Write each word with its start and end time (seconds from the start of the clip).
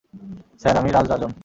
Sir, 0.61 0.75
আমি 0.77 0.89
রাজ 0.91 1.05
রাজন। 1.11 1.31